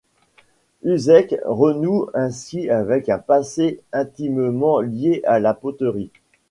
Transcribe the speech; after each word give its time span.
Uzech 0.81 1.35
renoue 1.45 2.07
ainsi 2.15 2.71
avec 2.71 3.07
un 3.07 3.19
passé 3.19 3.81
intimement 3.93 4.79
lié 4.79 5.21
à 5.25 5.37
la 5.39 5.53
poterie. 5.53 6.09